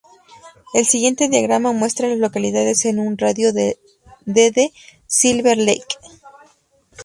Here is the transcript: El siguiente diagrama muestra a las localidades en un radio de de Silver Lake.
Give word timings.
El 0.73 0.87
siguiente 0.87 1.29
diagrama 1.29 1.73
muestra 1.73 2.07
a 2.07 2.09
las 2.09 2.17
localidades 2.17 2.85
en 2.85 2.97
un 2.97 3.19
radio 3.19 3.53
de 3.53 3.77
de 4.25 4.73
Silver 5.05 5.59
Lake. 5.59 5.95